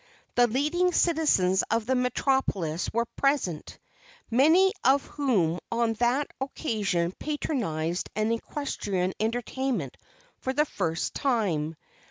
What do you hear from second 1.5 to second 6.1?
of the metropolis were present, many of whom on